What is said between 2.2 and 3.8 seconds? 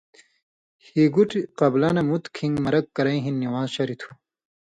کھِن٘گ مرک کرَیں ہِن نِوان٘ز